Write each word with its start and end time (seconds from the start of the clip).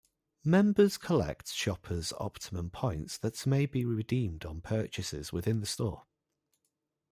Members 0.43 0.97
collect 0.97 1.49
Shoppers 1.53 2.11
Optimum 2.17 2.71
points 2.71 3.19
that 3.19 3.45
may 3.45 3.67
be 3.67 3.85
redeemed 3.85 4.45
on 4.45 4.59
purchases 4.59 5.31
within 5.31 5.59
the 5.59 5.67
store. 5.67 6.07